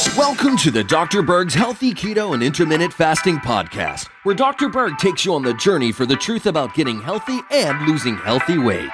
[0.00, 1.20] Welcome to the Dr.
[1.20, 4.70] Berg's Healthy Keto and Intermittent Fasting Podcast, where Dr.
[4.70, 8.56] Berg takes you on the journey for the truth about getting healthy and losing healthy
[8.56, 8.88] weight.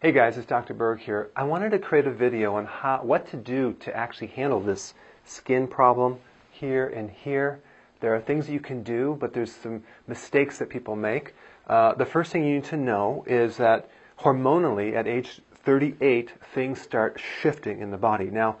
[0.00, 0.72] Hey guys, it's Dr.
[0.72, 1.30] Berg here.
[1.34, 4.94] I wanted to create a video on how, what to do to actually handle this
[5.24, 6.20] skin problem
[6.52, 7.60] here and here.
[8.00, 11.34] There are things that you can do, but there's some mistakes that people make.
[11.66, 16.80] Uh, the first thing you need to know is that hormonally, at age 38, things
[16.80, 18.30] start shifting in the body.
[18.30, 18.56] Now,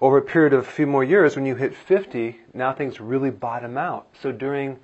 [0.00, 3.30] over a period of a few more years, when you hit 50, now things really
[3.30, 4.06] bottom out.
[4.22, 4.78] So during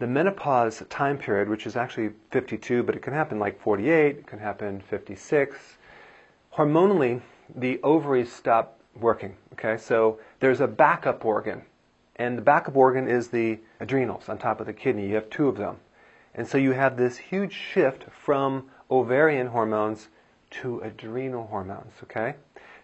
[0.00, 4.26] the menopause time period, which is actually 52, but it can happen like 48, it
[4.26, 5.56] can happen 56,
[6.56, 7.20] hormonally,
[7.54, 9.36] the ovaries stop working.
[9.52, 11.62] Okay, so there's a backup organ
[12.16, 15.08] and the backup organ is the adrenals on top of the kidney.
[15.08, 15.76] You have two of them.
[16.34, 20.08] And so you have this huge shift from ovarian hormones
[20.50, 22.34] to adrenal hormones, okay?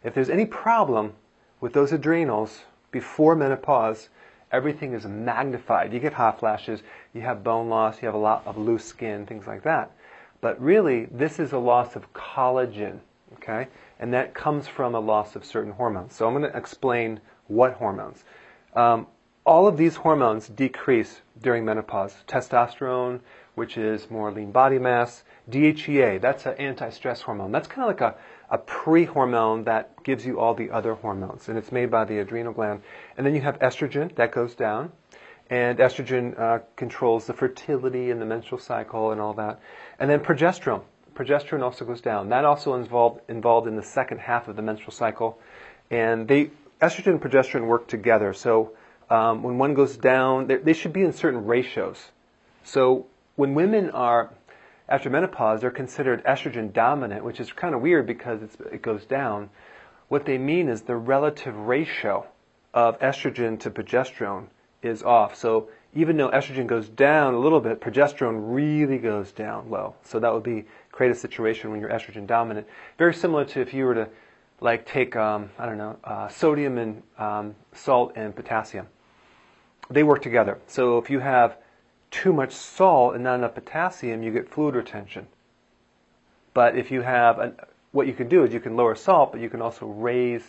[0.02, 1.14] If there's any problem
[1.60, 4.08] with those adrenals before menopause,
[4.50, 5.92] everything is magnified.
[5.92, 9.26] You get hot flashes, you have bone loss, you have a lot of loose skin,
[9.26, 9.92] things like that.
[10.40, 13.00] But really, this is a loss of collagen,
[13.34, 13.68] okay?
[13.98, 16.14] And that comes from a loss of certain hormones.
[16.14, 18.24] So I'm going to explain what hormones.
[18.74, 19.06] Um,
[19.48, 22.14] all of these hormones decrease during menopause.
[22.26, 23.20] Testosterone,
[23.54, 27.50] which is more lean body mass, DHEA, that's an anti-stress hormone.
[27.50, 28.14] That's kind of like a,
[28.50, 32.52] a pre-hormone that gives you all the other hormones, and it's made by the adrenal
[32.52, 32.82] gland.
[33.16, 34.92] And then you have estrogen, that goes down,
[35.48, 39.60] and estrogen uh, controls the fertility and the menstrual cycle and all that.
[39.98, 40.82] And then progesterone,
[41.14, 42.28] progesterone also goes down.
[42.28, 45.40] That also involved involved in the second half of the menstrual cycle,
[45.90, 46.50] and they
[46.82, 48.34] estrogen and progesterone work together.
[48.34, 48.72] So
[49.10, 52.10] um, when one goes down, they should be in certain ratios.
[52.64, 54.30] So when women are
[54.88, 58.40] after menopause, they're considered estrogen dominant, which is kind of weird because
[58.72, 59.50] it goes down.
[60.08, 62.26] What they mean is the relative ratio
[62.72, 64.46] of estrogen to progesterone
[64.82, 65.34] is off.
[65.36, 69.94] So even though estrogen goes down a little bit, progesterone really goes down low.
[70.02, 72.66] So that would be create a situation when you're estrogen dominant.
[72.96, 74.08] Very similar to if you were to
[74.60, 78.86] like take um, I don't know uh, sodium and um, salt and potassium
[79.90, 80.58] they work together.
[80.66, 81.56] So if you have
[82.10, 85.26] too much salt and not enough potassium, you get fluid retention.
[86.54, 87.54] But if you have, an,
[87.92, 90.42] what you can do is you can lower salt, but you can also raise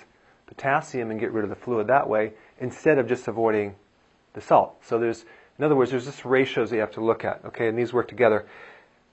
[0.47, 3.75] potassium and get rid of the fluid that way instead of just avoiding
[4.34, 4.75] the salt.
[4.84, 5.25] So there's,
[5.57, 7.94] in other words, there's just ratios that you have to look at, okay, and these
[7.94, 8.46] work together.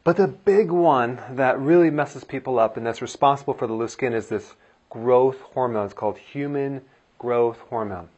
[0.05, 3.93] But the big one that really messes people up and that's responsible for the loose
[3.93, 4.55] skin is this
[4.89, 5.87] growth hormone.
[5.87, 6.83] It's called human
[7.19, 8.09] growth hormone.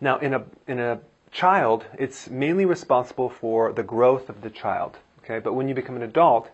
[0.00, 0.98] Now, in a, in a
[1.34, 4.96] child, it's mainly responsible for the growth of the child.
[5.22, 6.48] Okay, but when you become an adult,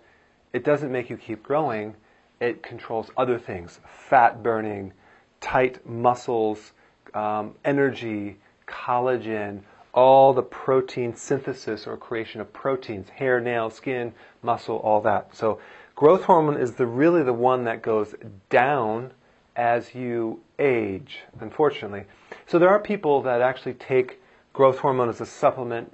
[0.52, 1.94] it doesn't make you keep growing.
[2.40, 4.92] It controls other things: fat burning,
[5.40, 6.72] tight muscles,
[7.12, 9.60] um, energy, collagen,
[9.92, 15.36] all the protein synthesis or creation of proteins, hair, nail, skin, muscle, all that.
[15.36, 15.60] So
[15.94, 18.14] growth hormone is the really the one that goes
[18.48, 19.12] down
[19.56, 22.04] as you age, unfortunately.
[22.46, 24.19] So there are people that actually take
[24.52, 25.92] growth hormone as a supplement,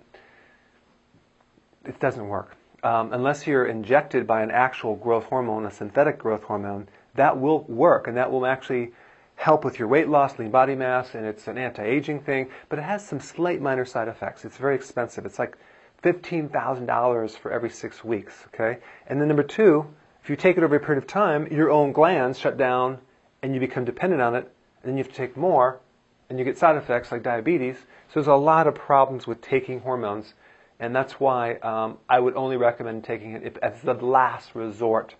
[1.84, 2.56] it doesn't work.
[2.82, 7.62] Um, unless you're injected by an actual growth hormone, a synthetic growth hormone, that will
[7.64, 8.92] work and that will actually
[9.36, 12.82] help with your weight loss, lean body mass, and it's an anti-aging thing, but it
[12.82, 14.44] has some slight minor side effects.
[14.44, 15.26] It's very expensive.
[15.26, 15.56] It's like
[16.02, 18.78] $15,000 for every six weeks, okay?
[19.06, 19.86] And then number two,
[20.22, 22.98] if you take it over a period of time, your own glands shut down
[23.42, 24.50] and you become dependent on it,
[24.82, 25.80] and then you have to take more,
[26.28, 27.76] and you get side effects like diabetes.
[28.08, 30.34] So there's a lot of problems with taking hormones,
[30.78, 35.14] and that's why um, I would only recommend taking it if, as the last resort.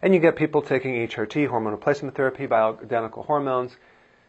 [0.00, 3.76] And you get people taking HRT, hormone replacement therapy, bioidentical hormones,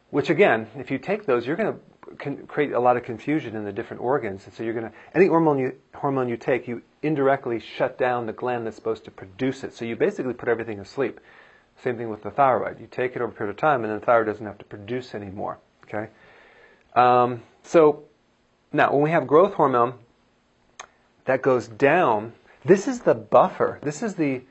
[0.10, 3.66] which again, if you take those, you're going to create a lot of confusion in
[3.66, 4.46] the different organs.
[4.46, 8.26] And so you're going to, any hormone you, hormone you take, you indirectly shut down
[8.26, 9.76] the gland that's supposed to produce it.
[9.76, 11.20] So you basically put everything asleep.
[11.84, 12.80] Same thing with the thyroid.
[12.80, 14.66] You take it over a period of time, and then the thyroid doesn't have to
[14.66, 15.60] produce anymore.
[15.90, 16.10] Okay.
[16.96, 18.04] Um, so
[18.72, 19.96] now, when we have growth hormone
[21.26, 22.34] that goes down,
[22.64, 23.80] this is the buffer.
[23.82, 24.42] This is the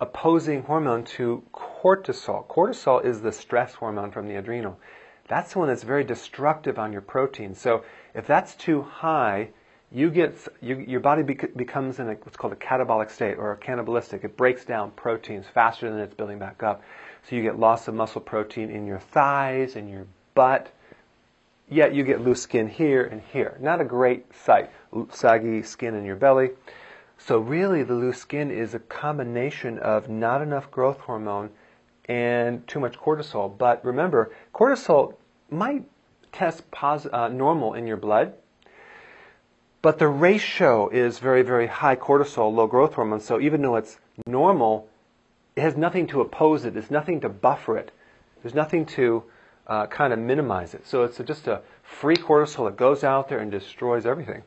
[0.00, 2.46] opposing hormone to cortisol.
[2.46, 4.78] Cortisol is the stress hormone from the adrenal.
[5.26, 7.54] That's the one that's very destructive on your protein.
[7.54, 9.48] So if that's too high,
[9.90, 13.52] you get you, your body bec- becomes in a, what's called a catabolic state or
[13.52, 14.24] a cannibalistic.
[14.24, 16.82] It breaks down proteins faster than it's building back up.
[17.28, 20.70] So you get loss of muscle protein in your thighs and your butt.
[21.68, 23.56] Yet you get loose skin here and here.
[23.60, 24.70] Not a great sight.
[25.10, 26.50] Saggy skin in your belly.
[27.18, 31.50] So really, the loose skin is a combination of not enough growth hormone
[32.06, 33.56] and too much cortisol.
[33.56, 35.14] But remember, cortisol
[35.50, 35.84] might
[36.32, 38.34] test pos- uh, normal in your blood,
[39.80, 43.20] but the ratio is very, very high cortisol, low growth hormone.
[43.20, 44.88] So even though it's normal,
[45.56, 46.74] it has nothing to oppose it.
[46.74, 47.90] There's nothing to buffer it.
[48.42, 49.24] There's nothing to
[49.66, 50.86] uh, kind of minimize it.
[50.86, 54.42] So it's just a free cortisol that goes out there and destroys everything.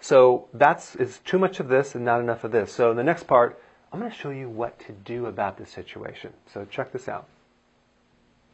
[0.00, 2.72] So that's it's too much of this and not enough of this.
[2.72, 3.60] So in the next part,
[3.92, 6.32] I'm going to show you what to do about this situation.
[6.52, 7.28] So check this out.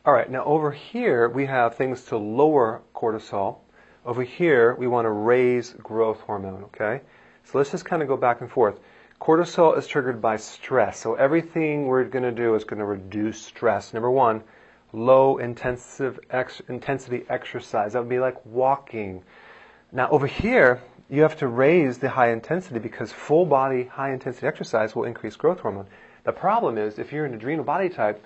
[0.05, 3.59] All right, now over here we have things to lower cortisol.
[4.05, 7.03] Over here we want to raise growth hormone, okay?
[7.44, 8.79] So let's just kind of go back and forth.
[9.20, 10.99] Cortisol is triggered by stress.
[10.99, 13.93] So everything we're going to do is going to reduce stress.
[13.93, 14.43] Number one,
[14.93, 17.93] low intensive ex- intensity exercise.
[17.93, 19.23] That would be like walking.
[19.93, 24.46] Now over here, you have to raise the high intensity because full body high intensity
[24.46, 25.87] exercise will increase growth hormone.
[26.25, 28.25] The problem is if you're an adrenal body type,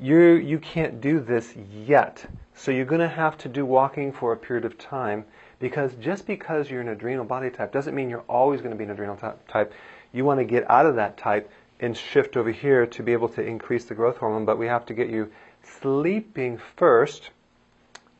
[0.00, 1.54] you you can't do this
[1.84, 2.24] yet.
[2.54, 5.24] So you're going to have to do walking for a period of time
[5.58, 8.84] because just because you're an adrenal body type doesn't mean you're always going to be
[8.84, 9.16] an adrenal
[9.48, 9.72] type.
[10.12, 11.50] You want to get out of that type
[11.82, 14.86] and shift over here to be able to increase the growth hormone, but we have
[14.86, 15.30] to get you
[15.62, 17.30] sleeping first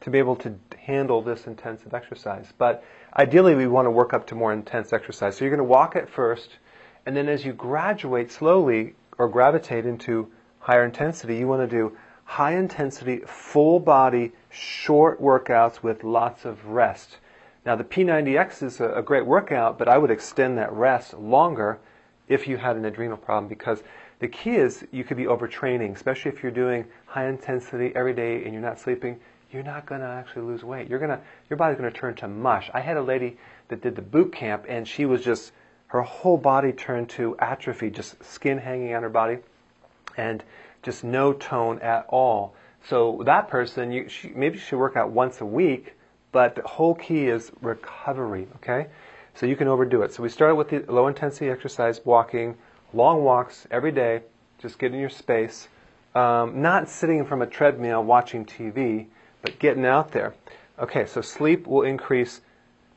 [0.01, 2.53] to be able to handle this intensive exercise.
[2.59, 2.85] But
[3.17, 5.37] ideally, we want to work up to more intense exercise.
[5.37, 6.51] So you're going to walk at first,
[7.07, 10.29] and then as you graduate slowly or gravitate into
[10.59, 16.67] higher intensity, you want to do high intensity, full body, short workouts with lots of
[16.67, 17.19] rest.
[17.65, 21.79] Now, the P90X is a, great workout, but I would extend that rest longer
[22.29, 23.83] if you had an adrenal problem because
[24.21, 28.45] the key is you could be overtraining, especially if you're doing high intensity every day
[28.45, 29.19] and you're not sleeping
[29.53, 30.89] you're not going to actually lose weight.
[30.89, 31.21] You're to,
[31.51, 32.71] your body's going to turn to mush.
[32.73, 33.37] I had a lady
[33.69, 35.53] that did the boot camp and she was just,
[35.89, 39.39] her whole body turned to atrophy, just skin hanging on her body
[40.17, 40.43] and
[40.83, 42.55] just no tone at all.
[42.89, 45.95] So that person, you, she, maybe she should work out once a week,
[46.33, 48.87] but the whole key is recovery, okay?
[49.35, 50.13] So you can overdo it.
[50.13, 52.57] So we started with the low intensity exercise, walking,
[52.93, 54.23] long walks every day,
[54.59, 55.69] just get in your space.
[56.15, 59.07] Um, not sitting from a treadmill watching TV,
[59.41, 60.35] but getting out there.
[60.79, 62.43] Okay, so sleep will increase,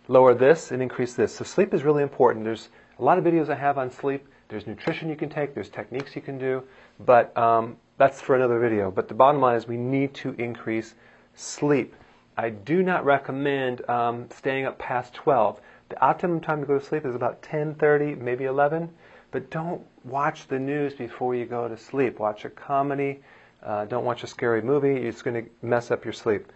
[0.08, 1.34] lower this and increase this.
[1.34, 2.44] So sleep is really important.
[2.44, 4.28] There's a lot of videos I have on sleep.
[4.50, 5.54] There's nutrition you can take.
[5.54, 6.64] There's techniques you can do.
[7.06, 8.92] But um, that's for another video.
[8.92, 10.96] But the bottom line is we need to increase
[11.36, 11.96] sleep.
[12.38, 15.62] I do not recommend um, staying up past 12.
[15.90, 18.90] The optimum time to go to sleep is about 10:30, maybe 11.
[19.32, 22.20] But don't watch the news before you go to sleep.
[22.20, 23.22] Watch a comedy
[23.66, 24.96] uh, don't watch a scary movie.
[24.96, 26.52] It's going to mess up your sleep.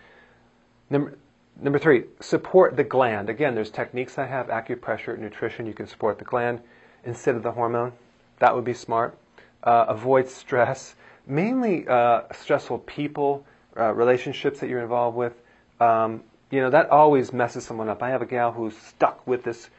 [0.92, 1.18] Number,
[1.60, 3.30] number three, support the gland.
[3.30, 5.66] Again, there's techniques I have, acupressure, nutrition.
[5.66, 6.62] You can support the gland
[7.04, 7.94] instead of the hormone.
[8.38, 9.18] That would be smart.
[9.64, 15.34] Uh, avoid stress, mainly uh, stressful people, uh, relationships that you're involved with.
[15.82, 18.02] Um, you know, that always messes someone up.
[18.02, 19.70] I have a gal who's stuck with this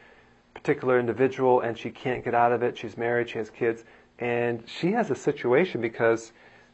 [0.53, 2.77] particular individual and she can't get out of it.
[2.77, 3.83] She's married, she has kids,
[4.19, 6.31] and she has a situation because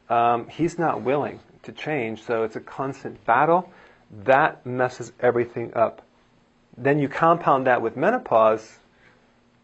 [0.10, 3.72] um, he's not willing to change, so it's a constant battle.
[4.24, 6.01] That messes everything up.
[6.77, 8.80] Then you compound that with menopause,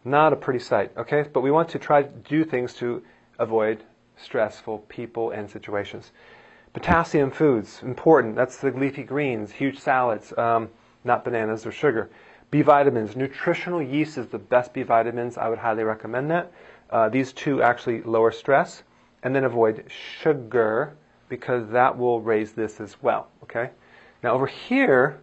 [0.04, 1.26] not a pretty sight, okay?
[1.32, 3.04] But we want to try to do things to
[3.40, 3.84] avoid
[4.18, 6.12] stressful people and situations.
[6.74, 8.36] Potassium foods, important.
[8.36, 10.70] That's the leafy greens, huge salads, um,
[11.04, 12.10] not bananas or sugar.
[12.50, 15.38] B vitamins, nutritional yeast is the best B vitamins.
[15.38, 16.52] I would highly recommend that.
[16.90, 18.84] Uh, these two actually lower stress
[19.24, 20.96] and then avoid sugar
[21.30, 23.28] because that will raise this as well.
[23.44, 23.70] Okay?
[24.22, 25.20] Now over here,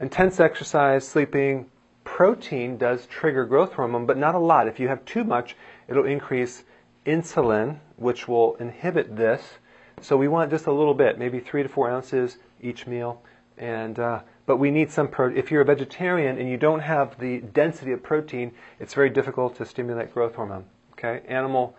[0.00, 1.66] intense exercise, sleeping,
[2.04, 4.66] protein does trigger growth hormone, but not a lot.
[4.66, 5.56] If you have too much,
[5.88, 6.64] it'll increase
[7.06, 9.58] insulin, which will inhibit this.
[10.02, 13.22] So we want just a little bit, maybe three to four ounces each meal.
[13.58, 15.38] And uh, but we need some protein.
[15.38, 19.56] If you're a vegetarian and you don't have the density of protein, it's very difficult
[19.56, 20.64] to stimulate growth hormone.
[20.92, 21.76] Okay, animal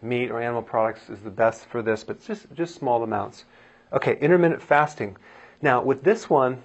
[0.00, 3.44] meat or animal products is the best for this, but just, just small amounts.
[3.92, 5.16] Okay, intermittent fasting.
[5.62, 6.62] Now, with this one,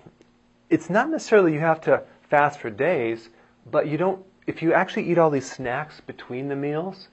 [0.70, 3.30] it's not necessarily you have to fast for days,
[3.72, 7.08] but you don't, if you actually eat all these snacks between the meals,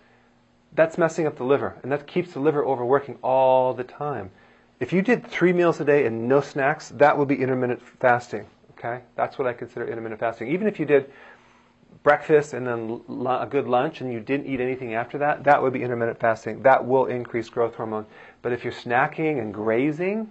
[0.76, 4.30] that's messing up the liver, and that keeps the liver overworking all the time.
[4.78, 8.46] If you did three meals a day and no snacks, that would be intermittent fasting.
[8.72, 10.48] Okay, that's what I consider intermittent fasting.
[10.48, 11.10] Even if you did
[12.02, 15.72] breakfast and then a good lunch and you didn't eat anything after that, that would
[15.72, 16.62] be intermittent fasting.
[16.62, 18.04] That will increase growth hormone.
[18.42, 20.30] But if you're snacking and grazing,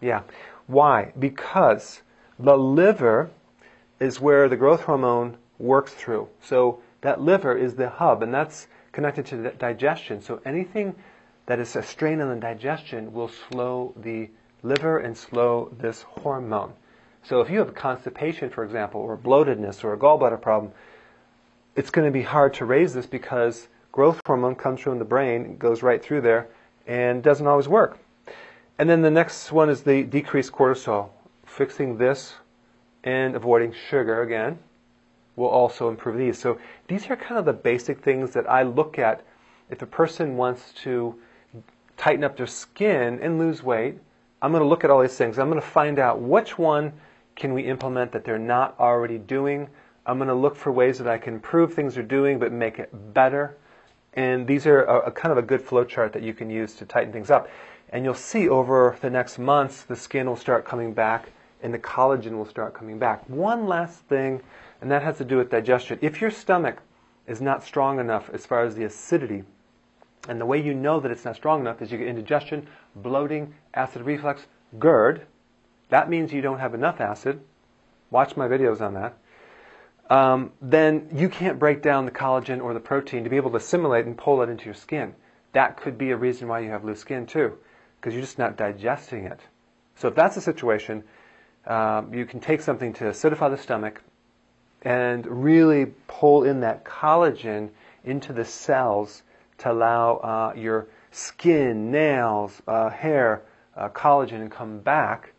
[0.00, 0.22] yeah.
[0.66, 1.12] Why?
[1.18, 2.02] Because
[2.38, 3.30] the liver
[4.00, 6.28] is where the growth hormone works through.
[6.42, 8.66] So that liver is the hub, and that's
[8.98, 10.20] connected to the digestion.
[10.20, 10.92] So anything
[11.46, 14.28] that is a strain on the digestion will slow the
[14.64, 16.72] liver and slow this hormone.
[17.22, 20.72] So if you have constipation, for example, or bloatedness or a gallbladder problem,
[21.76, 25.58] it's going to be hard to raise this because growth hormone comes from the brain,
[25.58, 26.48] goes right through there,
[26.88, 28.00] and doesn't always work.
[28.80, 31.10] And then the next one is the decreased cortisol.
[31.46, 32.34] Fixing this
[33.04, 34.58] and avoiding sugar again
[35.38, 36.38] will also improve these.
[36.38, 39.24] So these are kind of the basic things that I look at
[39.70, 41.14] if a person wants to
[41.96, 43.98] tighten up their skin and lose weight.
[44.42, 45.38] I'm going to look at all these things.
[45.38, 46.92] I'm going to find out which one
[47.36, 49.68] can we implement that they're not already doing.
[50.06, 52.78] I'm going to look for ways that I can improve things they're doing but make
[52.78, 53.56] it better.
[54.14, 56.74] And these are a, a kind of a good flow chart that you can use
[56.74, 57.48] to tighten things up.
[57.90, 61.30] And you'll see over the next months the skin will start coming back
[61.62, 63.28] and the collagen will start coming back.
[63.28, 64.40] One last thing,
[64.80, 65.98] and that has to do with digestion.
[66.02, 66.82] If your stomach
[67.26, 69.44] is not strong enough as far as the acidity,
[70.28, 72.66] and the way you know that it's not strong enough is you get indigestion,
[72.96, 74.46] bloating, acid reflux,
[74.78, 75.26] GERD.
[75.88, 77.40] That means you don't have enough acid.
[78.10, 79.16] Watch my videos on that.
[80.10, 83.56] Um, then you can't break down the collagen or the protein to be able to
[83.56, 85.14] assimilate and pull it into your skin.
[85.52, 87.58] That could be a reason why you have loose skin too,
[88.00, 89.40] because you're just not digesting it.
[89.96, 91.04] So if that's the situation,
[91.66, 94.02] um, you can take something to acidify the stomach
[94.88, 97.68] and really pull in that collagen
[98.04, 99.22] into the cells
[99.58, 103.42] to allow uh, your skin, nails, uh, hair,
[103.76, 105.34] uh, collagen to come back.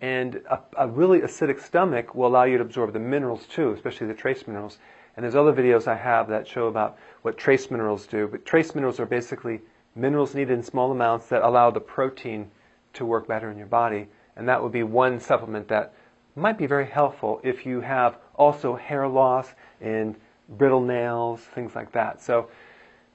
[0.00, 4.06] And a, a, really acidic stomach will allow you to absorb the minerals too, especially
[4.06, 4.78] the trace minerals.
[5.16, 8.28] And there's other videos I have that show about what trace minerals do.
[8.28, 9.62] But trace minerals are basically
[9.96, 12.52] minerals needed in small amounts that allow the protein
[12.92, 14.06] to work better in your body.
[14.36, 15.92] And that would be one supplement that
[16.34, 19.48] might be very helpful if you have also hair loss
[19.80, 20.16] and
[20.58, 22.20] brittle nails, things like that.
[22.22, 22.48] So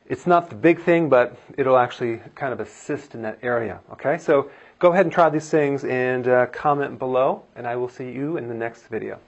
[0.08, 3.80] it's not the big thing, but it'll actually kind of assist in that area.
[3.92, 7.90] Okay, so go ahead and try these things and uh, comment below, and I will
[7.90, 9.20] see you in the next video.